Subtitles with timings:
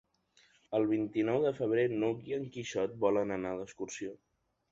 [0.77, 4.17] El vint-i-nou de febrer n'Hug i en Quixot volen anar d'excursió.